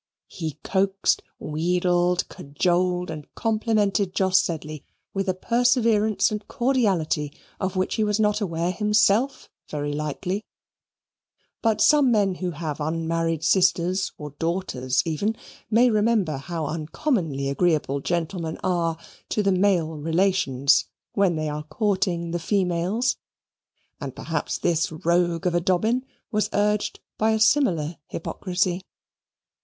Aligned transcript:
He 0.29 0.57
coaxed, 0.63 1.21
wheedled, 1.37 2.27
cajoled, 2.27 3.11
and 3.11 3.27
complimented 3.35 4.15
Jos 4.15 4.39
Sedley 4.41 4.83
with 5.13 5.29
a 5.29 5.35
perseverance 5.35 6.31
and 6.31 6.47
cordiality 6.47 7.31
of 7.59 7.75
which 7.75 7.93
he 7.97 8.03
was 8.03 8.19
not 8.19 8.41
aware 8.41 8.71
himself, 8.71 9.47
very 9.69 9.93
likely; 9.93 10.43
but 11.61 11.81
some 11.81 12.11
men 12.11 12.33
who 12.41 12.49
have 12.49 12.81
unmarried 12.81 13.43
sisters 13.43 14.11
or 14.17 14.31
daughters 14.39 15.03
even, 15.05 15.35
may 15.69 15.91
remember 15.91 16.37
how 16.37 16.65
uncommonly 16.65 17.47
agreeable 17.47 17.99
gentlemen 17.99 18.57
are 18.63 18.97
to 19.29 19.43
the 19.43 19.51
male 19.51 19.95
relations 19.99 20.85
when 21.13 21.35
they 21.35 21.47
are 21.47 21.61
courting 21.61 22.31
the 22.31 22.39
females; 22.39 23.17
and 23.99 24.15
perhaps 24.15 24.57
this 24.57 24.91
rogue 24.91 25.45
of 25.45 25.53
a 25.53 25.61
Dobbin 25.61 26.03
was 26.31 26.49
urged 26.53 26.99
by 27.19 27.33
a 27.33 27.39
similar 27.39 27.97
hypocrisy. 28.07 28.81